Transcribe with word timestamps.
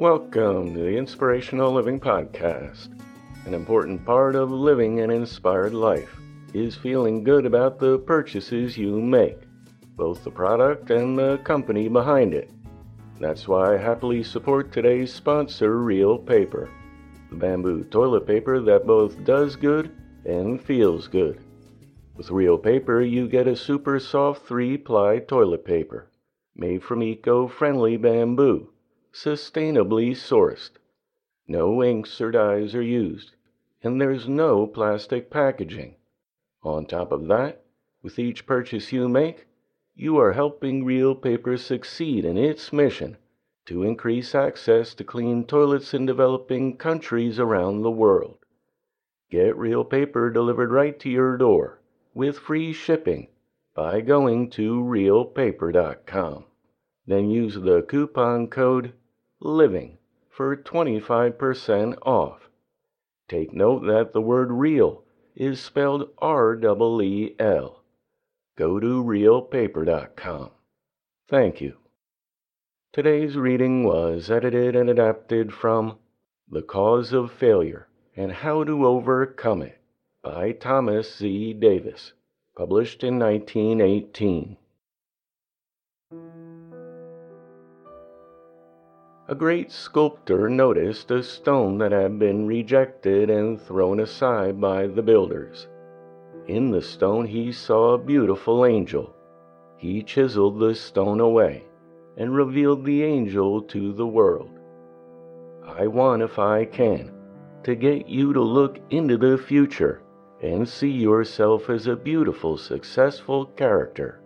Welcome 0.00 0.72
to 0.72 0.80
the 0.80 0.96
Inspirational 0.96 1.74
Living 1.74 2.00
Podcast. 2.00 2.88
An 3.44 3.52
important 3.52 4.02
part 4.02 4.34
of 4.34 4.50
living 4.50 5.00
an 5.00 5.10
inspired 5.10 5.74
life 5.74 6.16
is 6.54 6.74
feeling 6.74 7.22
good 7.22 7.44
about 7.44 7.78
the 7.78 7.98
purchases 7.98 8.78
you 8.78 8.98
make, 8.98 9.42
both 9.98 10.24
the 10.24 10.30
product 10.30 10.88
and 10.90 11.18
the 11.18 11.36
company 11.44 11.86
behind 11.88 12.32
it. 12.32 12.50
That's 13.18 13.46
why 13.46 13.74
I 13.74 13.76
happily 13.76 14.22
support 14.22 14.72
today's 14.72 15.12
sponsor, 15.12 15.82
Reel 15.82 16.16
Paper, 16.16 16.70
the 17.28 17.36
bamboo 17.36 17.84
toilet 17.84 18.26
paper 18.26 18.58
that 18.58 18.86
both 18.86 19.22
does 19.24 19.54
good 19.54 19.90
and 20.24 20.58
feels 20.62 21.08
good. 21.08 21.42
With 22.16 22.30
Reel 22.30 22.56
Paper, 22.56 23.02
you 23.02 23.28
get 23.28 23.46
a 23.46 23.54
super 23.54 24.00
soft 24.00 24.46
three 24.46 24.78
ply 24.78 25.18
toilet 25.18 25.66
paper 25.66 26.08
made 26.56 26.82
from 26.82 27.02
eco 27.02 27.46
friendly 27.46 27.98
bamboo, 27.98 28.70
sustainably 29.12 30.12
sourced. 30.12 30.70
No 31.48 31.82
inks 31.82 32.20
or 32.20 32.30
dyes 32.30 32.74
are 32.74 32.82
used, 32.82 33.34
and 33.82 34.00
there's 34.00 34.28
no 34.28 34.66
plastic 34.66 35.30
packaging. 35.30 35.96
On 36.62 36.86
top 36.86 37.10
of 37.10 37.26
that, 37.28 37.64
with 38.02 38.18
each 38.18 38.46
purchase 38.46 38.92
you 38.92 39.08
make, 39.08 39.46
you 39.94 40.16
are 40.18 40.32
helping 40.32 40.84
Reel 40.84 41.14
Paper 41.14 41.56
succeed 41.56 42.24
in 42.24 42.38
its 42.38 42.72
mission 42.72 43.16
to 43.66 43.82
increase 43.82 44.34
access 44.34 44.94
to 44.94 45.04
clean 45.04 45.44
toilets 45.44 45.92
in 45.92 46.06
developing 46.06 46.76
countries 46.76 47.38
around 47.38 47.82
the 47.82 47.90
world. 47.90 48.38
Get 49.30 49.56
Reel 49.56 49.84
Paper 49.84 50.30
delivered 50.30 50.72
right 50.72 50.98
to 51.00 51.10
your 51.10 51.36
door 51.36 51.80
with 52.14 52.38
free 52.38 52.72
shipping 52.72 53.28
by 53.74 54.00
going 54.00 54.50
to 54.50 54.82
reelpaper.com. 54.82 56.44
Then 57.06 57.30
use 57.30 57.54
the 57.54 57.82
coupon 57.82 58.48
code 58.48 58.92
LIVING 59.40 59.98
for 60.28 60.56
25% 60.56 61.96
off. 62.02 62.48
Take 63.28 63.52
note 63.52 63.86
that 63.86 64.12
the 64.12 64.20
word 64.20 64.50
real 64.52 65.04
is 65.34 65.60
spelled 65.60 66.10
R 66.18 66.54
E 66.54 67.02
E 67.02 67.34
L 67.38 67.80
go 68.60 68.78
to 68.78 69.02
reelpaper.com. 69.02 70.50
Thank 71.30 71.62
you. 71.62 71.78
Today's 72.92 73.38
reading 73.38 73.84
was 73.84 74.30
edited 74.30 74.76
and 74.76 74.90
adapted 74.90 75.54
from 75.54 75.96
The 76.46 76.60
Cause 76.60 77.14
of 77.14 77.32
Failure 77.32 77.88
and 78.14 78.30
How 78.30 78.64
to 78.64 78.86
Overcome 78.86 79.62
It 79.62 79.80
by 80.22 80.52
Thomas 80.52 81.16
Z. 81.16 81.54
Davis, 81.54 82.12
published 82.54 83.02
in 83.02 83.18
1918. 83.18 84.58
A 89.30 89.34
great 89.36 89.70
sculptor 89.70 90.48
noticed 90.50 91.12
a 91.12 91.22
stone 91.22 91.78
that 91.78 91.92
had 91.92 92.18
been 92.18 92.48
rejected 92.48 93.30
and 93.30 93.60
thrown 93.60 94.00
aside 94.00 94.60
by 94.60 94.88
the 94.88 95.02
builders. 95.02 95.68
In 96.48 96.72
the 96.72 96.82
stone 96.82 97.26
he 97.26 97.52
saw 97.52 97.94
a 97.94 97.98
beautiful 97.98 98.66
angel. 98.66 99.14
He 99.76 100.02
chiseled 100.02 100.58
the 100.58 100.74
stone 100.74 101.20
away 101.20 101.62
and 102.16 102.34
revealed 102.34 102.84
the 102.84 103.04
angel 103.04 103.62
to 103.62 103.92
the 103.92 104.06
world. 104.06 104.50
I 105.64 105.86
want, 105.86 106.22
if 106.22 106.40
I 106.40 106.64
can, 106.64 107.12
to 107.62 107.76
get 107.76 108.08
you 108.08 108.32
to 108.32 108.42
look 108.42 108.80
into 108.90 109.16
the 109.16 109.38
future 109.38 110.02
and 110.42 110.68
see 110.68 110.90
yourself 110.90 111.70
as 111.70 111.86
a 111.86 111.94
beautiful, 111.94 112.56
successful 112.56 113.46
character, 113.46 114.20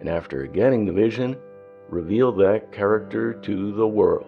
and 0.00 0.08
after 0.08 0.44
getting 0.46 0.86
the 0.86 0.92
vision, 0.92 1.36
reveal 1.88 2.32
that 2.32 2.72
character 2.72 3.32
to 3.32 3.70
the 3.74 3.86
world. 3.86 4.26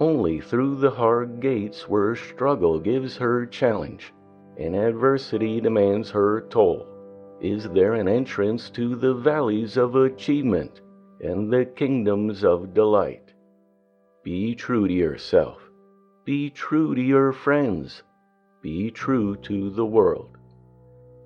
Only 0.00 0.40
through 0.40 0.76
the 0.76 0.90
hard 0.90 1.40
gates 1.40 1.86
where 1.86 2.16
struggle 2.16 2.80
gives 2.80 3.18
her 3.18 3.44
challenge 3.44 4.14
and 4.56 4.74
adversity 4.74 5.60
demands 5.60 6.10
her 6.10 6.40
toll? 6.48 6.86
Is 7.42 7.68
there 7.68 7.92
an 7.92 8.08
entrance 8.08 8.70
to 8.70 8.96
the 8.96 9.12
valleys 9.12 9.76
of 9.76 9.96
achievement 9.96 10.80
and 11.20 11.52
the 11.52 11.66
kingdoms 11.66 12.44
of 12.44 12.72
delight? 12.72 13.34
Be 14.24 14.54
true 14.54 14.88
to 14.88 14.92
yourself. 14.94 15.60
Be 16.24 16.48
true 16.48 16.94
to 16.94 17.02
your 17.02 17.32
friends. 17.32 18.02
Be 18.62 18.90
true 18.90 19.36
to 19.36 19.68
the 19.68 19.84
world. 19.84 20.38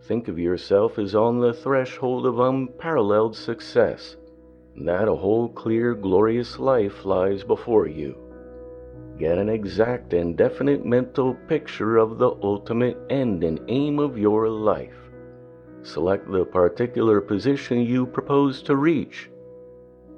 Think 0.03 0.27
of 0.27 0.39
yourself 0.39 0.99
as 0.99 1.15
on 1.15 1.39
the 1.39 1.53
threshold 1.53 2.27
of 2.27 2.41
unparalleled 2.41 3.37
success, 3.37 4.17
that 4.85 5.07
a 5.07 5.15
whole 5.15 5.49
clear, 5.49 5.95
glorious 5.95 6.59
life 6.59 7.05
lies 7.05 7.45
before 7.45 7.87
you. 7.87 8.24
Get 9.19 9.39
an 9.39 9.49
exact 9.49 10.13
and 10.13 10.37
definite 10.37 10.85
mental 10.85 11.35
picture 11.47 11.99
of 11.99 12.19
the 12.19 12.31
ultimate 12.43 12.99
end 13.11 13.45
and 13.45 13.61
aim 13.69 14.01
of 14.01 14.19
your 14.19 14.49
life. 14.49 14.97
Select 15.83 16.29
the 16.29 16.45
particular 16.45 17.21
position 17.21 17.83
you 17.83 18.07
propose 18.07 18.61
to 18.63 18.75
reach. 18.75 19.31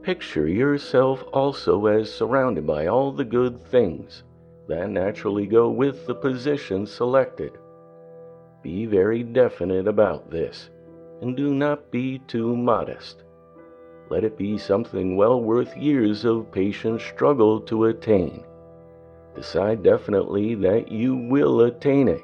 Picture 0.01 0.49
yourself 0.49 1.23
also 1.31 1.85
as 1.87 2.11
surrounded 2.11 2.67
by 2.67 2.87
all 2.87 3.13
the 3.13 3.25
good 3.25 3.63
things 3.67 4.23
that 4.67 4.89
naturally 4.89 5.47
go 5.47 5.69
with 5.69 6.07
the 6.07 6.15
position 6.15 6.87
selected. 6.87 7.53
Be 8.63 8.87
very 8.87 9.23
definite 9.23 9.87
about 9.87 10.31
this, 10.31 10.71
and 11.21 11.37
do 11.37 11.53
not 11.53 11.91
be 11.91 12.21
too 12.21 12.57
modest. 12.57 13.25
Let 14.09 14.25
it 14.25 14.39
be 14.39 14.57
something 14.57 15.17
well 15.17 15.43
worth 15.43 15.77
years 15.77 16.25
of 16.25 16.51
patient 16.51 17.03
struggle 17.03 17.61
to 17.63 17.87
attain 17.87 18.43
decide 19.37 19.83
definitely 19.83 20.55
that 20.57 20.91
you 20.91 21.15
will 21.15 21.61
attain 21.61 22.09
it, 22.09 22.23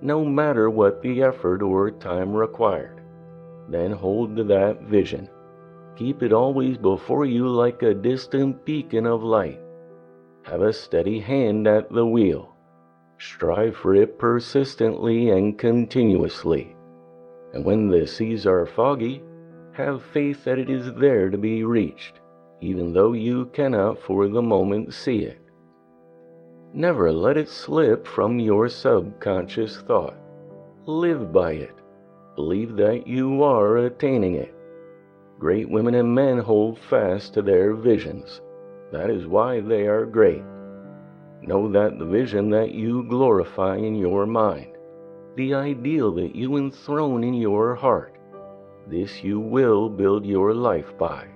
no 0.00 0.24
matter 0.24 0.70
what 0.70 1.02
the 1.02 1.22
effort 1.22 1.62
or 1.62 1.90
time 1.90 2.32
required. 2.32 3.00
Then 3.68 3.90
hold 3.90 4.36
to 4.36 4.44
that 4.44 4.82
vision. 4.82 5.28
Keep 5.96 6.22
it 6.22 6.32
always 6.32 6.76
before 6.76 7.24
you 7.24 7.48
like 7.48 7.82
a 7.82 7.94
distant 7.94 8.64
beacon 8.64 9.06
of 9.06 9.22
light. 9.22 9.60
Have 10.44 10.62
a 10.62 10.72
steady 10.72 11.20
hand 11.20 11.66
at 11.66 11.92
the 11.92 12.06
wheel. 12.06 12.54
Strive 13.18 13.76
for 13.76 13.94
it 13.94 14.18
persistently 14.18 15.30
and 15.30 15.58
continuously. 15.58 16.74
And 17.52 17.64
when 17.64 17.88
the 17.88 18.06
seas 18.06 18.46
are 18.46 18.66
foggy, 18.66 19.22
have 19.72 20.02
faith 20.02 20.44
that 20.44 20.58
it 20.58 20.68
is 20.68 20.92
there 20.94 21.30
to 21.30 21.38
be 21.38 21.64
reached, 21.64 22.20
even 22.60 22.92
though 22.92 23.12
you 23.12 23.46
cannot 23.52 23.98
for 23.98 24.28
the 24.28 24.42
moment 24.42 24.92
see 24.92 25.18
it. 25.18 25.41
Never 26.74 27.12
let 27.12 27.36
it 27.36 27.50
slip 27.50 28.06
from 28.06 28.38
your 28.38 28.66
subconscious 28.66 29.76
thought. 29.82 30.16
Live 30.86 31.30
by 31.30 31.52
it. 31.52 31.74
Believe 32.34 32.76
that 32.76 33.06
you 33.06 33.42
are 33.42 33.76
attaining 33.76 34.36
it. 34.36 34.54
Great 35.38 35.68
women 35.68 35.94
and 35.94 36.14
men 36.14 36.38
hold 36.38 36.78
fast 36.78 37.34
to 37.34 37.42
their 37.42 37.74
visions. 37.74 38.40
That 38.90 39.10
is 39.10 39.26
why 39.26 39.60
they 39.60 39.86
are 39.86 40.06
great. 40.06 40.42
Know 41.42 41.70
that 41.72 41.98
the 41.98 42.06
vision 42.06 42.48
that 42.50 42.72
you 42.72 43.02
glorify 43.02 43.76
in 43.76 43.94
your 43.94 44.24
mind, 44.24 44.74
the 45.36 45.52
ideal 45.52 46.10
that 46.14 46.34
you 46.34 46.56
enthrone 46.56 47.22
in 47.22 47.34
your 47.34 47.74
heart, 47.74 48.16
this 48.88 49.22
you 49.22 49.40
will 49.40 49.90
build 49.90 50.24
your 50.24 50.54
life 50.54 50.96
by. 50.98 51.26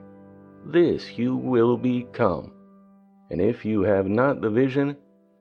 This 0.65 1.19
you 1.19 1.37
will 1.37 1.77
become. 1.77 2.53
And 3.31 3.41
if 3.41 3.67
you 3.67 3.83
have 3.83 4.07
not 4.07 4.41
the 4.41 4.51
vision, 4.51 4.97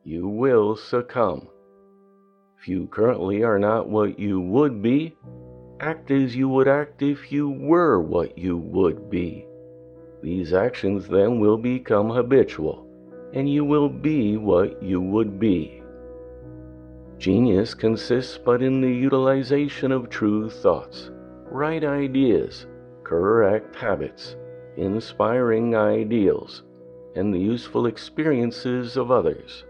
you 0.07 0.27
will 0.27 0.75
succumb. 0.75 1.47
If 2.59 2.67
you 2.67 2.85
currently 2.85 3.43
are 3.43 3.57
not 3.57 3.89
what 3.89 4.19
you 4.19 4.39
would 4.39 4.79
be, 4.83 5.17
act 5.79 6.11
as 6.11 6.35
you 6.35 6.47
would 6.47 6.67
act 6.67 7.01
if 7.01 7.31
you 7.31 7.49
were 7.49 7.99
what 7.99 8.37
you 8.37 8.55
would 8.55 9.09
be. 9.09 9.47
These 10.21 10.53
actions 10.53 11.07
then 11.07 11.39
will 11.39 11.57
become 11.57 12.11
habitual, 12.11 12.87
and 13.33 13.51
you 13.51 13.65
will 13.65 13.89
be 13.89 14.37
what 14.37 14.81
you 14.83 15.01
would 15.01 15.39
be. 15.39 15.81
Genius 17.17 17.73
consists 17.73 18.37
but 18.37 18.61
in 18.61 18.81
the 18.81 18.93
utilization 18.93 19.91
of 19.91 20.11
true 20.11 20.51
thoughts, 20.51 21.09
right 21.49 21.83
ideas, 21.83 22.67
correct 23.03 23.75
habits, 23.75 24.35
inspiring 24.77 25.75
ideals, 25.75 26.61
and 27.15 27.33
the 27.33 27.39
useful 27.39 27.87
experiences 27.87 28.97
of 28.97 29.09
others. 29.09 29.63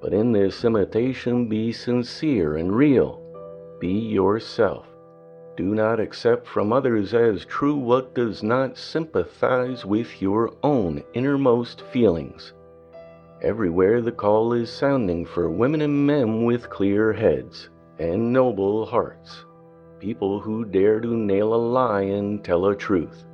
But 0.00 0.12
in 0.12 0.32
this 0.32 0.64
imitation, 0.64 1.48
be 1.48 1.72
sincere 1.72 2.56
and 2.56 2.76
real. 2.76 3.22
Be 3.80 3.92
yourself. 3.92 4.86
Do 5.56 5.74
not 5.74 6.00
accept 6.00 6.46
from 6.46 6.72
others 6.72 7.14
as 7.14 7.46
true 7.46 7.76
what 7.76 8.14
does 8.14 8.42
not 8.42 8.76
sympathize 8.76 9.86
with 9.86 10.20
your 10.20 10.52
own 10.62 11.02
innermost 11.14 11.80
feelings. 11.80 12.52
Everywhere 13.40 14.02
the 14.02 14.12
call 14.12 14.52
is 14.52 14.70
sounding 14.70 15.24
for 15.24 15.48
women 15.48 15.80
and 15.80 16.06
men 16.06 16.44
with 16.44 16.68
clear 16.68 17.12
heads 17.12 17.70
and 17.98 18.32
noble 18.32 18.84
hearts, 18.84 19.46
people 19.98 20.40
who 20.40 20.66
dare 20.66 21.00
to 21.00 21.16
nail 21.16 21.54
a 21.54 21.56
lie 21.56 22.02
and 22.02 22.44
tell 22.44 22.66
a 22.66 22.76
truth. 22.76 23.24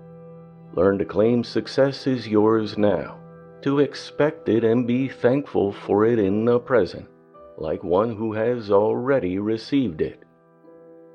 Learn 0.74 0.96
to 0.98 1.04
claim 1.04 1.42
success 1.42 2.06
is 2.06 2.28
yours 2.28 2.78
now 2.78 3.21
to 3.62 3.78
expect 3.78 4.48
it 4.48 4.64
and 4.64 4.86
be 4.86 5.08
thankful 5.08 5.72
for 5.72 6.04
it 6.04 6.18
in 6.18 6.44
the 6.44 6.58
present, 6.58 7.06
like 7.56 7.82
one 7.84 8.14
who 8.14 8.32
has 8.32 8.70
already 8.70 9.38
received 9.38 10.00
it. 10.00 10.22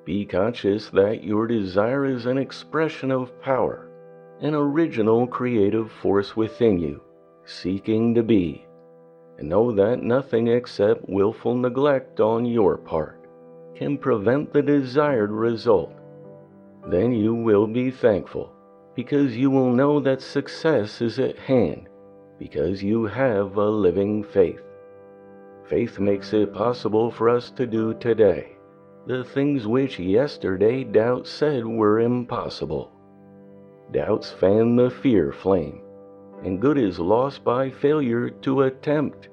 Be 0.05 0.25
conscious 0.25 0.89
that 0.91 1.23
your 1.23 1.47
desire 1.47 2.05
is 2.05 2.25
an 2.25 2.38
expression 2.38 3.11
of 3.11 3.41
power, 3.41 3.89
an 4.39 4.55
original 4.55 5.27
creative 5.27 5.91
force 5.91 6.35
within 6.35 6.79
you, 6.79 7.01
seeking 7.45 8.15
to 8.15 8.23
be, 8.23 8.65
and 9.38 9.49
know 9.49 9.73
that 9.73 10.01
nothing 10.01 10.47
except 10.47 11.09
willful 11.09 11.55
neglect 11.55 12.21
on 12.21 12.45
your 12.45 12.77
part 12.77 13.27
can 13.75 13.97
prevent 13.97 14.53
the 14.53 14.61
desired 14.61 15.31
result. 15.31 15.94
Then 16.88 17.11
you 17.11 17.35
will 17.35 17.67
be 17.67 17.91
thankful 17.91 18.53
because 18.95 19.35
you 19.35 19.51
will 19.51 19.71
know 19.71 19.99
that 19.99 20.21
success 20.21 21.01
is 21.01 21.19
at 21.19 21.38
hand 21.38 21.89
because 22.39 22.84
you 22.84 23.06
have 23.06 23.57
a 23.57 23.69
living 23.69 24.24
faith. 24.24 24.62
Faith 25.66 26.00
makes 26.00 26.34
it 26.34 26.54
possible 26.54 27.12
for 27.12 27.30
us 27.30 27.51
to 27.51 27.68
do 27.68 27.94
today 27.95 28.57
the 29.07 29.24
things 29.24 29.66
which 29.66 29.98
yesterday 30.00 30.84
doubt 30.84 31.25
said 31.25 31.66
were 31.66 32.01
impossible. 32.01 32.92
Doubts 33.94 34.34
fan 34.34 34.75
the 34.75 34.89
fear 34.89 35.31
flame, 35.31 35.81
and 36.44 36.60
good 36.60 36.78
is 36.78 37.00
lost 37.00 37.42
by 37.45 37.69
failure 37.69 38.30
to 38.30 38.63
attempt. 38.63 39.30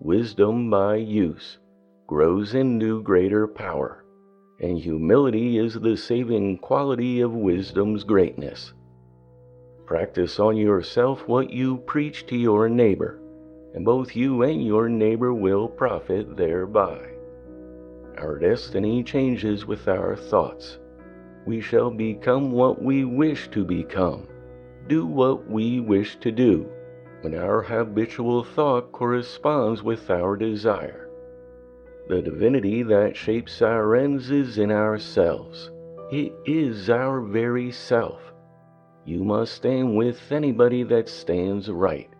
Wisdom 0.00 0.70
by 0.70 0.96
use 0.96 1.58
grows 2.06 2.54
into 2.54 3.02
greater 3.02 3.46
power, 3.46 4.02
and 4.60 4.78
humility 4.78 5.58
is 5.58 5.74
the 5.74 5.94
saving 5.94 6.56
quality 6.56 7.20
of 7.20 7.34
wisdom's 7.34 8.02
greatness. 8.02 8.72
Practice 9.90 10.38
on 10.38 10.56
yourself 10.56 11.26
what 11.26 11.50
you 11.50 11.78
preach 11.78 12.24
to 12.26 12.36
your 12.36 12.68
neighbor, 12.68 13.18
and 13.74 13.84
both 13.84 14.14
you 14.14 14.42
and 14.42 14.64
your 14.64 14.88
neighbor 14.88 15.34
will 15.34 15.66
profit 15.66 16.36
thereby. 16.36 17.08
Our 18.16 18.38
destiny 18.38 19.02
changes 19.02 19.66
with 19.66 19.88
our 19.88 20.14
thoughts. 20.14 20.78
We 21.44 21.60
shall 21.60 21.90
become 21.90 22.52
what 22.52 22.80
we 22.80 23.04
wish 23.04 23.48
to 23.50 23.64
become, 23.64 24.28
do 24.86 25.06
what 25.06 25.50
we 25.50 25.80
wish 25.80 26.14
to 26.20 26.30
do, 26.30 26.68
when 27.22 27.34
our 27.34 27.60
habitual 27.60 28.44
thought 28.44 28.92
corresponds 28.92 29.82
with 29.82 30.08
our 30.08 30.36
desire. 30.36 31.10
The 32.06 32.22
divinity 32.22 32.84
that 32.84 33.16
shapes 33.16 33.60
our 33.60 33.96
ends 33.96 34.30
is 34.30 34.56
in 34.56 34.70
ourselves. 34.70 35.72
It 36.12 36.32
is 36.46 36.88
our 36.90 37.20
very 37.20 37.72
self. 37.72 38.22
You 39.04 39.24
must 39.24 39.54
stand 39.54 39.96
with 39.96 40.30
anybody 40.30 40.82
that 40.84 41.08
stands 41.08 41.70
right. 41.70 42.10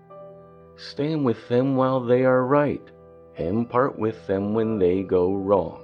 Stand 0.77 1.25
with 1.25 1.49
them 1.49 1.77
while 1.77 2.01
they 2.01 2.25
are 2.25 2.47
right, 2.47 2.83
and 3.37 3.69
part 3.69 3.99
with 3.99 4.27
them 4.27 4.55
when 4.55 4.79
they 4.79 5.03
go 5.03 5.35
wrong. 5.35 5.83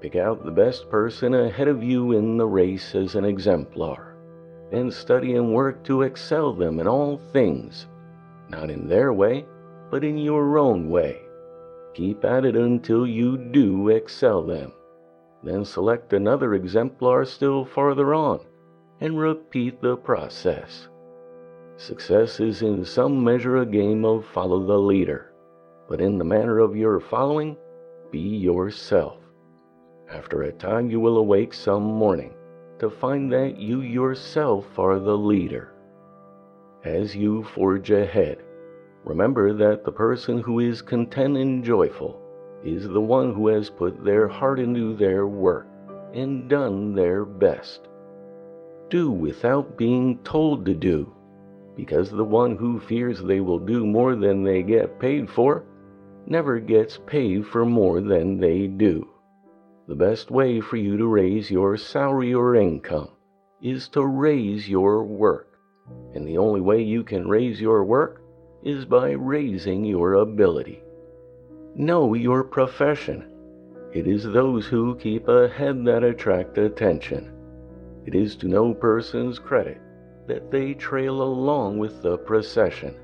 Pick 0.00 0.16
out 0.16 0.44
the 0.44 0.50
best 0.50 0.88
person 0.88 1.34
ahead 1.34 1.66
of 1.66 1.82
you 1.82 2.12
in 2.12 2.36
the 2.36 2.46
race 2.46 2.94
as 2.94 3.16
an 3.16 3.24
exemplar, 3.24 4.16
and 4.70 4.92
study 4.92 5.34
and 5.34 5.52
work 5.52 5.82
to 5.84 6.02
excel 6.02 6.52
them 6.52 6.78
in 6.78 6.86
all 6.86 7.18
things, 7.32 7.86
not 8.48 8.70
in 8.70 8.86
their 8.86 9.12
way, 9.12 9.44
but 9.90 10.04
in 10.04 10.16
your 10.16 10.58
own 10.58 10.90
way. 10.90 11.20
Keep 11.94 12.24
at 12.24 12.44
it 12.44 12.56
until 12.56 13.06
you 13.06 13.36
do 13.36 13.88
excel 13.88 14.42
them. 14.42 14.72
Then 15.42 15.64
select 15.64 16.12
another 16.12 16.54
exemplar 16.54 17.24
still 17.24 17.64
farther 17.64 18.14
on, 18.14 18.40
and 19.04 19.18
repeat 19.18 19.82
the 19.82 19.98
process. 19.98 20.88
Success 21.76 22.40
is 22.40 22.62
in 22.62 22.82
some 22.82 23.22
measure 23.22 23.58
a 23.58 23.66
game 23.66 24.02
of 24.02 24.24
follow 24.24 24.64
the 24.64 24.78
leader, 24.78 25.30
but 25.90 26.00
in 26.00 26.16
the 26.16 26.24
manner 26.24 26.58
of 26.58 26.74
your 26.74 26.98
following, 26.98 27.54
be 28.10 28.18
yourself. 28.18 29.18
After 30.10 30.44
a 30.44 30.52
time, 30.52 30.88
you 30.88 31.00
will 31.00 31.18
awake 31.18 31.52
some 31.52 31.82
morning 31.82 32.32
to 32.78 32.88
find 32.88 33.30
that 33.30 33.58
you 33.58 33.82
yourself 33.82 34.78
are 34.78 34.98
the 34.98 35.18
leader. 35.18 35.74
As 36.82 37.14
you 37.14 37.44
forge 37.44 37.90
ahead, 37.90 38.38
remember 39.04 39.52
that 39.52 39.84
the 39.84 39.92
person 39.92 40.38
who 40.38 40.60
is 40.60 40.80
content 40.80 41.36
and 41.36 41.62
joyful 41.62 42.18
is 42.64 42.88
the 42.88 43.02
one 43.02 43.34
who 43.34 43.48
has 43.48 43.68
put 43.68 44.02
their 44.02 44.28
heart 44.28 44.58
into 44.58 44.96
their 44.96 45.26
work 45.26 45.66
and 46.14 46.48
done 46.48 46.94
their 46.94 47.26
best. 47.26 47.86
Do 48.90 49.10
without 49.10 49.76
being 49.76 50.18
told 50.18 50.64
to 50.66 50.74
do, 50.74 51.12
because 51.76 52.10
the 52.10 52.24
one 52.24 52.56
who 52.56 52.78
fears 52.80 53.22
they 53.22 53.40
will 53.40 53.58
do 53.58 53.86
more 53.86 54.14
than 54.14 54.44
they 54.44 54.62
get 54.62 55.00
paid 55.00 55.28
for 55.28 55.64
never 56.26 56.58
gets 56.58 56.98
paid 57.06 57.46
for 57.46 57.64
more 57.64 58.00
than 58.00 58.38
they 58.38 58.66
do. 58.66 59.08
The 59.88 59.94
best 59.94 60.30
way 60.30 60.60
for 60.60 60.76
you 60.76 60.96
to 60.96 61.06
raise 61.06 61.50
your 61.50 61.76
salary 61.76 62.32
or 62.32 62.54
income 62.54 63.08
is 63.60 63.88
to 63.90 64.06
raise 64.06 64.68
your 64.68 65.04
work. 65.04 65.58
And 66.14 66.26
the 66.26 66.38
only 66.38 66.60
way 66.60 66.82
you 66.82 67.02
can 67.02 67.28
raise 67.28 67.60
your 67.60 67.84
work 67.84 68.22
is 68.62 68.86
by 68.86 69.10
raising 69.10 69.84
your 69.84 70.14
ability. 70.14 70.82
Know 71.74 72.14
your 72.14 72.44
profession. 72.44 73.30
It 73.92 74.06
is 74.06 74.24
those 74.24 74.66
who 74.66 74.96
keep 74.96 75.28
ahead 75.28 75.84
that 75.84 76.02
attract 76.02 76.56
attention. 76.56 77.33
It 78.06 78.14
is 78.14 78.36
to 78.36 78.48
no 78.48 78.74
person's 78.74 79.38
credit 79.38 79.78
that 80.26 80.50
they 80.50 80.74
trail 80.74 81.22
along 81.22 81.78
with 81.78 82.02
the 82.02 82.18
procession. 82.18 82.94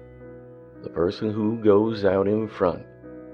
The 0.82 0.91
person 0.91 1.31
who 1.31 1.62
goes 1.62 2.05
out 2.05 2.29
in 2.29 2.49
front, 2.49 2.82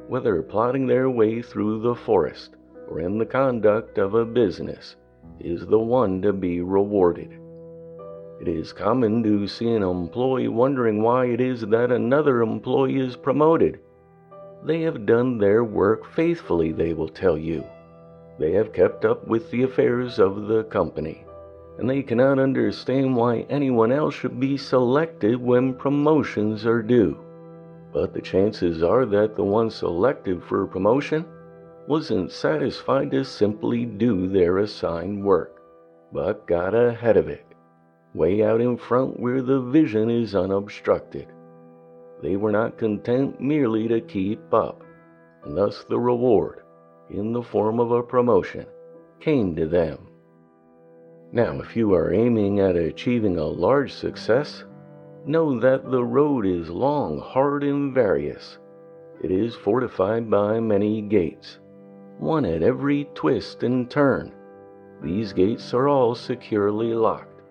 whether 0.09 0.43
plodding 0.43 0.87
their 0.87 1.11
way 1.11 1.43
through 1.43 1.81
the 1.81 1.95
forest 1.95 2.57
or 2.89 3.01
in 3.01 3.19
the 3.19 3.27
conduct 3.27 3.99
of 3.99 4.15
a 4.15 4.25
business 4.25 4.97
is 5.41 5.67
the 5.67 5.79
one 5.79 6.23
to 6.23 6.33
be 6.33 6.61
rewarded. 6.61 7.33
It 8.41 8.49
is 8.49 8.73
common 8.73 9.23
to 9.25 9.49
see 9.49 9.73
an 9.73 9.83
employee 9.83 10.49
wondering 10.49 11.03
why 11.03 11.27
it 11.27 11.41
is 11.41 11.63
that 11.63 11.91
another 11.91 12.43
employee 12.43 12.99
is 12.99 13.17
promoted. 13.17 13.81
They 14.65 14.83
have 14.83 15.07
done 15.07 15.39
their 15.39 15.65
work 15.65 16.07
faithfully, 16.07 16.71
they 16.71 16.95
will 16.95 17.09
tell 17.09 17.37
you. 17.37 17.65
They 18.39 18.53
have 18.53 18.73
kept 18.73 19.05
up 19.05 19.27
with 19.27 19.51
the 19.51 19.63
affairs 19.65 20.21
of 20.21 20.47
the 20.47 20.65
company, 20.65 21.26
and 21.79 21.89
they 21.89 22.03
cannot 22.03 22.39
understand 22.39 23.15
why 23.15 23.47
anyone 23.51 23.93
else 23.93 24.15
should 24.15 24.41
be 24.41 24.57
selected 24.57 25.37
when 25.37 25.75
promotions 25.75 26.65
are 26.65 26.83
due. 26.83 27.19
But 27.93 28.15
the 28.15 28.21
chances 28.21 28.83
are 28.83 29.05
that 29.07 29.37
the 29.37 29.45
one 29.45 29.71
selected 29.71 30.43
for 30.43 30.67
promotion 30.67 31.25
wasn't 31.87 32.33
satisfied 32.33 33.11
to 33.11 33.25
simply 33.25 33.85
do 33.85 34.29
their 34.29 34.59
assigned 34.59 35.23
work, 35.23 35.63
but 36.13 36.47
got 36.47 36.75
ahead 36.75 37.17
of 37.17 37.29
it, 37.29 37.47
way 38.15 38.43
out 38.43 38.61
in 38.61 38.77
front 38.77 39.21
where 39.21 39.43
the 39.43 39.61
vision 39.61 40.11
is 40.11 40.35
unobstructed. 40.35 41.29
They 42.23 42.37
were 42.37 42.53
not 42.53 42.79
content 42.79 43.41
merely 43.41 43.87
to 43.89 44.01
keep 44.01 44.53
up, 44.53 44.83
and 45.45 45.57
thus 45.57 45.85
the 45.85 46.01
reward, 46.01 46.63
in 47.11 47.33
the 47.33 47.43
form 47.43 47.79
of 47.79 47.93
a 47.93 48.03
promotion, 48.03 48.67
came 49.21 49.55
to 49.57 49.67
them. 49.67 50.09
Now, 51.33 51.61
if 51.61 51.77
you 51.77 51.95
are 51.95 52.13
aiming 52.13 52.61
at 52.61 52.77
achieving 52.77 53.39
a 53.39 53.45
large 53.45 53.93
success, 53.93 54.65
know 55.25 55.59
that 55.61 55.91
the 55.91 56.05
road 56.05 56.47
is 56.47 56.71
long, 56.71 57.19
hard, 57.19 57.65
and 57.65 57.93
various. 57.93 58.59
It 59.23 59.31
is 59.31 59.55
fortified 59.55 60.31
by 60.31 60.61
many 60.61 61.03
gates 61.03 61.59
one 62.19 62.45
at 62.45 62.63
every 62.63 63.09
twist 63.15 63.63
and 63.63 63.91
turn. 63.91 64.33
These 65.03 65.33
gates 65.33 65.75
are 65.75 65.89
all 65.89 66.15
securely 66.15 66.95
locked, 66.95 67.43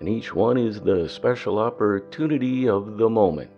and 0.00 0.08
each 0.08 0.34
one 0.34 0.56
is 0.56 0.80
the 0.80 1.08
special 1.08 1.58
opportunity 1.58 2.68
of 2.68 2.96
the 2.96 3.10
moment. 3.10 3.50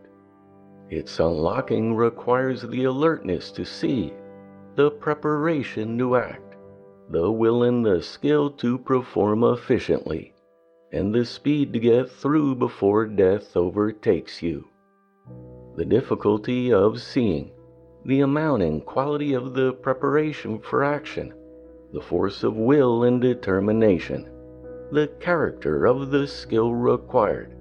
Its 0.91 1.19
unlocking 1.21 1.95
requires 1.95 2.63
the 2.63 2.85
alertness 2.85 3.51
to 3.53 3.65
see, 3.65 4.13
the 4.75 4.91
preparation 4.91 5.97
to 5.99 6.17
act, 6.17 6.46
the 7.11 7.31
will 7.31 7.63
and 7.63 7.85
the 7.85 8.03
skill 8.03 8.51
to 8.51 8.79
perform 8.79 9.45
efficiently, 9.45 10.35
and 10.93 11.15
the 11.15 11.25
speed 11.25 11.73
to 11.73 11.79
get 11.79 12.11
through 12.11 12.55
before 12.55 13.07
death 13.07 13.57
overtakes 13.57 14.43
you. 14.43 14.67
The 15.77 15.85
difficulty 15.85 16.73
of 16.73 17.01
seeing 17.01 17.51
the 18.05 18.21
amount 18.21 18.63
and 18.63 18.85
quality 18.85 19.35
of 19.35 19.55
the 19.55 19.73
preparation 19.73 20.59
for 20.59 20.85
action, 20.85 21.35
the 21.93 22.01
force 22.01 22.43
of 22.43 22.57
will 22.57 23.05
and 23.05 23.21
determination, 23.21 24.29
the 24.93 25.09
character 25.21 25.87
of 25.87 26.11
the 26.11 26.27
skill 26.27 26.73
required, 26.73 27.57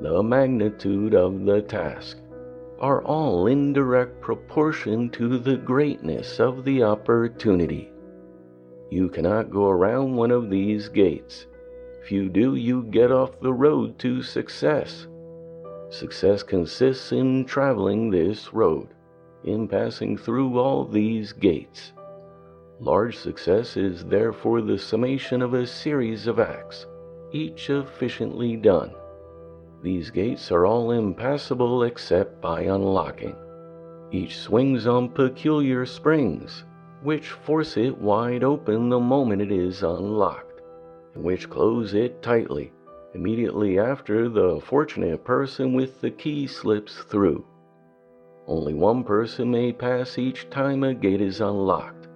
the 0.00 0.22
magnitude 0.22 1.14
of 1.14 1.44
the 1.44 1.62
task, 1.62 2.18
are 2.80 3.02
all 3.04 3.46
in 3.46 3.72
direct 3.72 4.20
proportion 4.20 5.08
to 5.10 5.38
the 5.38 5.56
greatness 5.56 6.40
of 6.40 6.64
the 6.64 6.82
opportunity. 6.82 7.93
You 8.94 9.08
cannot 9.08 9.50
go 9.50 9.68
around 9.70 10.14
one 10.14 10.30
of 10.30 10.50
these 10.50 10.88
gates. 10.88 11.48
If 12.00 12.12
you 12.12 12.28
do, 12.28 12.54
you 12.54 12.84
get 12.84 13.10
off 13.10 13.40
the 13.40 13.52
road 13.52 13.98
to 13.98 14.22
success. 14.22 15.08
Success 15.90 16.44
consists 16.44 17.10
in 17.10 17.44
traveling 17.44 18.08
this 18.08 18.54
road, 18.54 18.86
in 19.42 19.66
passing 19.66 20.16
through 20.16 20.60
all 20.60 20.84
these 20.84 21.32
gates. 21.32 21.92
Large 22.78 23.16
success 23.16 23.76
is 23.76 24.04
therefore 24.04 24.60
the 24.60 24.78
summation 24.78 25.42
of 25.42 25.54
a 25.54 25.66
series 25.66 26.28
of 26.28 26.38
acts, 26.38 26.86
each 27.32 27.70
efficiently 27.70 28.54
done. 28.54 28.94
These 29.82 30.10
gates 30.10 30.52
are 30.52 30.66
all 30.66 30.92
impassable 30.92 31.82
except 31.82 32.40
by 32.40 32.60
unlocking. 32.60 33.34
Each 34.12 34.38
swings 34.38 34.86
on 34.86 35.08
peculiar 35.08 35.84
springs, 35.84 36.62
which 37.04 37.28
force 37.28 37.76
it 37.76 37.96
wide 37.98 38.42
open 38.42 38.88
the 38.88 38.98
moment 38.98 39.40
it 39.40 39.52
is 39.52 39.82
unlocked, 39.82 40.62
and 41.14 41.22
which 41.22 41.48
close 41.48 41.94
it 41.94 42.22
tightly 42.22 42.72
immediately 43.14 43.78
after 43.78 44.28
the 44.28 44.60
fortunate 44.64 45.22
person 45.24 45.72
with 45.72 46.00
the 46.00 46.10
key 46.10 46.46
slips 46.46 47.04
through. 47.04 47.44
Only 48.46 48.74
one 48.74 49.04
person 49.04 49.50
may 49.50 49.72
pass 49.72 50.18
each 50.18 50.50
time 50.50 50.82
a 50.82 50.94
gate 50.94 51.20
is 51.20 51.40
unlocked, 51.40 52.08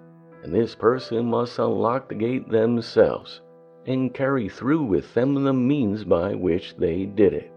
and 0.43 0.53
this 0.53 0.75
person 0.75 1.27
must 1.27 1.59
unlock 1.59 2.09
the 2.09 2.15
gate 2.15 2.49
themselves 2.49 3.43
and 3.87 4.13
carry 4.13 4.49
through 4.49 4.83
with 4.83 5.15
them 5.15 5.35
the 5.35 5.53
means 5.53 6.05
by 6.05 6.35
which 6.35 6.77
they 6.77 7.05
did 7.05 7.33
it. 7.33 7.53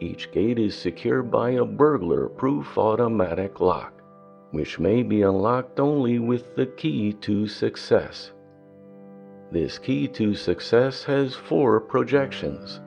Each 0.00 0.30
gate 0.32 0.58
is 0.58 0.74
secured 0.74 1.30
by 1.30 1.50
a 1.50 1.64
burglar 1.64 2.28
proof 2.28 2.76
automatic 2.76 3.60
lock, 3.60 3.97
which 4.50 4.78
may 4.78 5.02
be 5.02 5.22
unlocked 5.22 5.78
only 5.78 6.18
with 6.18 6.54
the 6.56 6.66
key 6.66 7.12
to 7.12 7.46
success. 7.46 8.32
This 9.50 9.78
key 9.78 10.08
to 10.08 10.34
success 10.34 11.04
has 11.04 11.34
four 11.34 11.80
projections. 11.80 12.80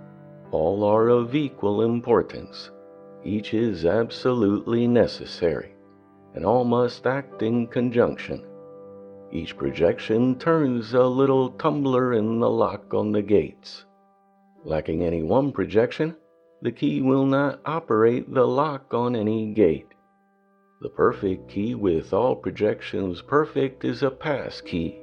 All 0.52 0.84
are 0.84 1.08
of 1.08 1.36
equal 1.36 1.82
importance. 1.84 2.72
Each 3.24 3.54
is 3.54 3.86
absolutely 3.86 4.88
necessary, 4.88 5.74
and 6.34 6.46
all 6.46 6.64
must 6.64 7.08
act 7.08 7.42
in 7.42 7.68
conjunction. 7.68 8.46
Each 9.32 9.56
projection 9.56 10.38
turns 10.38 10.94
a 10.94 11.06
little 11.06 11.52
tumbler 11.52 12.14
in 12.14 12.40
the 12.40 12.50
lock 12.50 12.94
on 12.94 13.12
the 13.12 13.22
gates. 13.22 13.86
Lacking 14.64 15.04
any 15.04 15.24
one 15.24 15.52
projection, 15.52 16.16
the 16.62 16.72
key 16.72 17.02
will 17.02 17.26
not 17.26 17.62
operate 17.66 18.32
the 18.32 18.46
lock 18.46 18.94
on 18.94 19.16
any 19.16 19.54
gate. 19.54 19.88
The 20.82 20.90
perfect 20.90 21.48
key 21.48 21.76
with 21.76 22.14
all 22.14 22.36
projections 22.36 23.22
perfect 23.22 23.86
is 23.86 24.04
a 24.04 24.12
pass 24.12 24.62
key 24.62 25.02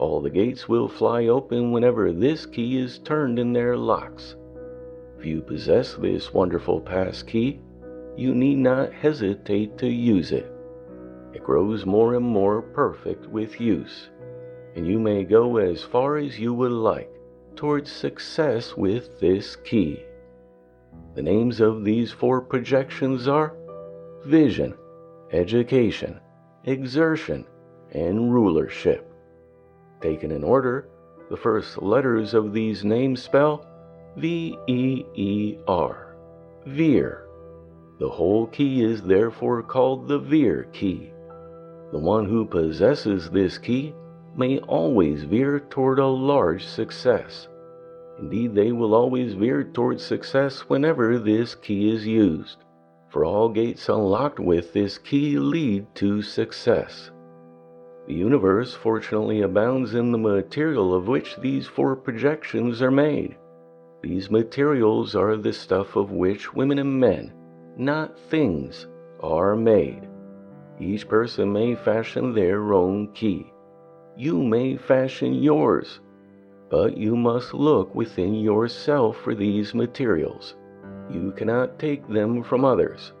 all 0.00 0.22
the 0.22 0.30
gates 0.30 0.66
will 0.66 0.88
fly 0.88 1.26
open 1.26 1.72
whenever 1.72 2.10
this 2.10 2.46
key 2.46 2.78
is 2.78 2.98
turned 3.00 3.38
in 3.38 3.52
their 3.52 3.76
locks. 3.76 4.34
If 5.18 5.26
you 5.26 5.42
possess 5.42 5.94
this 5.94 6.32
wonderful 6.32 6.80
pass 6.80 7.22
key, 7.22 7.60
you 8.16 8.34
need 8.34 8.56
not 8.56 8.94
hesitate 8.94 9.76
to 9.76 9.86
use 9.86 10.32
it. 10.32 10.50
It 11.34 11.44
grows 11.44 11.84
more 11.84 12.14
and 12.14 12.24
more 12.24 12.62
perfect 12.62 13.26
with 13.26 13.60
use, 13.60 14.08
and 14.74 14.86
you 14.86 14.98
may 14.98 15.22
go 15.22 15.58
as 15.58 15.82
far 15.82 16.16
as 16.16 16.40
you 16.40 16.54
would 16.54 16.72
like 16.72 17.10
towards 17.54 17.92
success 17.92 18.74
with 18.74 19.20
this 19.20 19.54
key. 19.54 20.02
The 21.14 21.22
names 21.22 21.60
of 21.60 21.84
these 21.84 22.10
four 22.10 22.40
projections 22.40 23.28
are 23.28 23.54
vision, 24.24 24.72
education, 25.32 26.20
exertion, 26.64 27.46
and 27.92 28.32
rulership. 28.32 29.10
Taken 30.00 30.30
in 30.30 30.44
order, 30.44 30.88
the 31.28 31.36
first 31.36 31.80
letters 31.80 32.34
of 32.34 32.52
these 32.52 32.84
names 32.84 33.22
spell 33.22 33.66
V 34.16 34.56
E 34.66 35.04
E 35.14 35.58
R, 35.68 36.16
veer. 36.66 37.26
The 37.98 38.08
whole 38.08 38.46
key 38.46 38.82
is 38.82 39.02
therefore 39.02 39.62
called 39.62 40.08
the 40.08 40.18
veer 40.18 40.68
key. 40.72 41.12
The 41.92 41.98
one 41.98 42.26
who 42.26 42.44
possesses 42.46 43.30
this 43.30 43.58
key 43.58 43.94
may 44.36 44.58
always 44.60 45.24
veer 45.24 45.60
toward 45.60 45.98
a 45.98 46.06
large 46.06 46.64
success. 46.64 47.48
Indeed, 48.18 48.54
they 48.54 48.72
will 48.72 48.94
always 48.94 49.34
veer 49.34 49.64
toward 49.64 50.00
success 50.00 50.60
whenever 50.60 51.18
this 51.18 51.54
key 51.54 51.92
is 51.92 52.06
used, 52.06 52.58
for 53.10 53.24
all 53.24 53.48
gates 53.48 53.88
unlocked 53.88 54.38
with 54.38 54.72
this 54.72 54.98
key 54.98 55.38
lead 55.38 55.86
to 55.96 56.22
success. 56.22 57.10
The 58.06 58.14
universe 58.14 58.74
fortunately 58.74 59.42
abounds 59.42 59.94
in 59.94 60.10
the 60.10 60.18
material 60.18 60.94
of 60.94 61.08
which 61.08 61.36
these 61.36 61.66
four 61.66 61.96
projections 61.96 62.80
are 62.80 62.90
made. 62.90 63.36
These 64.02 64.30
materials 64.30 65.14
are 65.14 65.36
the 65.36 65.52
stuff 65.52 65.96
of 65.96 66.10
which 66.10 66.54
women 66.54 66.78
and 66.78 66.98
men, 66.98 67.32
not 67.76 68.18
things, 68.18 68.88
are 69.20 69.54
made. 69.54 70.08
Each 70.80 71.06
person 71.06 71.52
may 71.52 71.74
fashion 71.74 72.32
their 72.32 72.72
own 72.72 73.12
key. 73.12 73.52
You 74.16 74.42
may 74.42 74.76
fashion 74.76 75.34
yours, 75.34 76.00
but 76.70 76.96
you 76.96 77.16
must 77.16 77.52
look 77.52 77.94
within 77.94 78.34
yourself 78.34 79.18
for 79.18 79.34
these 79.34 79.74
materials. 79.74 80.54
You 81.10 81.32
cannot 81.36 81.78
take 81.78 82.06
them 82.08 82.42
from 82.42 82.64
others. 82.64 83.12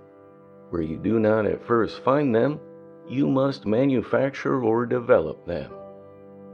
Where 0.70 0.82
you 0.82 0.96
do 0.96 1.18
not 1.18 1.46
at 1.46 1.66
first 1.66 2.02
find 2.04 2.34
them, 2.34 2.60
you 3.08 3.26
must 3.26 3.66
manufacture 3.66 4.62
or 4.62 4.86
develop 4.86 5.44
them. 5.44 5.72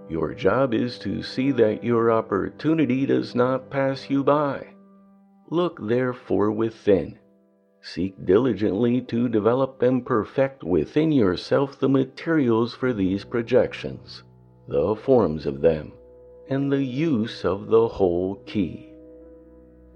Your 0.09 0.33
job 0.33 0.73
is 0.73 0.99
to 1.00 1.21
see 1.21 1.50
that 1.52 1.85
your 1.85 2.11
opportunity 2.11 3.05
does 3.05 3.35
not 3.35 3.69
pass 3.69 4.09
you 4.09 4.25
by. 4.25 4.69
Look 5.50 5.78
therefore 5.81 6.50
within. 6.52 7.19
Seek 7.83 8.25
diligently 8.25 9.00
to 9.02 9.28
develop 9.28 9.83
and 9.83 10.05
perfect 10.05 10.64
within 10.64 11.12
yourself 11.12 11.78
the 11.78 11.88
materials 11.88 12.75
for 12.75 12.93
these 12.93 13.25
projections, 13.25 14.25
the 14.66 14.97
forms 14.97 15.45
of 15.45 15.61
them, 15.61 15.93
and 16.49 16.73
the 16.73 16.83
use 16.83 17.45
of 17.45 17.66
the 17.66 17.87
whole 17.87 18.37
key. 18.47 18.96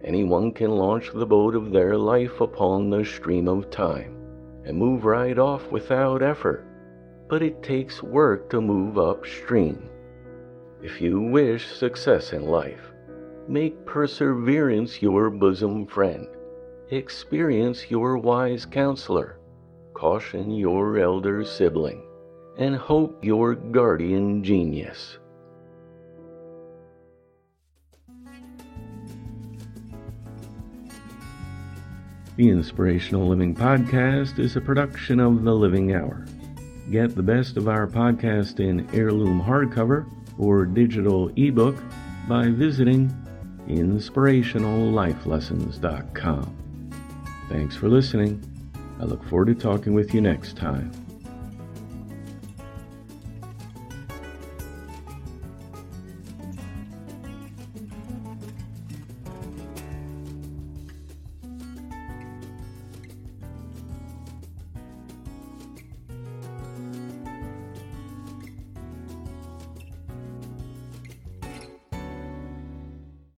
Anyone 0.02 0.52
can 0.52 0.70
launch 0.70 1.10
the 1.12 1.26
boat 1.26 1.54
of 1.54 1.72
their 1.72 1.96
life 1.96 2.40
upon 2.40 2.88
the 2.88 3.04
stream 3.04 3.48
of 3.48 3.70
time 3.70 4.16
and 4.64 4.76
move 4.76 5.04
right 5.04 5.38
off 5.38 5.70
without 5.70 6.22
effort, 6.22 6.64
but 7.28 7.42
it 7.42 7.62
takes 7.62 8.02
work 8.02 8.48
to 8.50 8.60
move 8.60 8.98
upstream. 8.98 9.88
If 10.82 11.00
you 11.00 11.20
wish 11.20 11.66
success 11.66 12.32
in 12.32 12.46
life, 12.46 12.92
make 13.46 13.84
perseverance 13.84 15.02
your 15.02 15.28
bosom 15.28 15.86
friend, 15.86 16.26
experience 16.90 17.90
your 17.90 18.16
wise 18.16 18.64
counselor, 18.64 19.38
caution 19.92 20.50
your 20.50 20.98
elder 20.98 21.44
sibling, 21.44 22.02
and 22.56 22.74
hope 22.74 23.22
your 23.22 23.54
guardian 23.54 24.42
genius. 24.42 25.19
The 32.40 32.48
Inspirational 32.48 33.28
Living 33.28 33.54
Podcast 33.54 34.38
is 34.38 34.56
a 34.56 34.62
production 34.62 35.20
of 35.20 35.44
The 35.44 35.54
Living 35.54 35.94
Hour. 35.94 36.24
Get 36.90 37.14
the 37.14 37.22
best 37.22 37.58
of 37.58 37.68
our 37.68 37.86
podcast 37.86 38.60
in 38.60 38.88
heirloom 38.94 39.42
hardcover 39.42 40.10
or 40.38 40.64
digital 40.64 41.30
ebook 41.36 41.76
by 42.26 42.48
visiting 42.48 43.14
inspirationallifelessons.com. 43.68 46.56
Thanks 47.50 47.76
for 47.76 47.90
listening. 47.90 48.42
I 48.98 49.04
look 49.04 49.22
forward 49.24 49.48
to 49.48 49.54
talking 49.54 49.92
with 49.92 50.14
you 50.14 50.22
next 50.22 50.56
time. 50.56 50.90